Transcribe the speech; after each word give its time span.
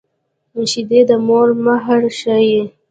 شیدې 0.71 1.01
د 1.09 1.11
مور 1.27 1.47
مهر 1.65 2.01
ښيي 2.17 2.61